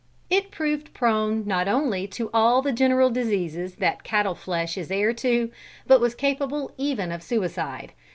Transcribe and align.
It 0.31 0.49
proved 0.49 0.95
prone 0.95 1.45
not 1.45 1.67
only 1.67 2.07
to 2.07 2.31
all 2.33 2.63
the 2.63 2.71
general 2.71 3.11
diseases 3.11 3.75
that 3.75 4.03
cattle 4.03 4.33
flesh 4.33 4.75
is 4.75 4.89
heir 4.89 5.13
to, 5.13 5.51
but 5.85 6.01
was 6.01 6.15
capable 6.15 6.71
even 6.75 7.11
of 7.11 7.21
suicide. 7.21 7.93